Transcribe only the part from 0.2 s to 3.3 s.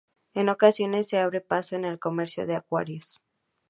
En ocasiones se abre paso en el comercio de acuarios.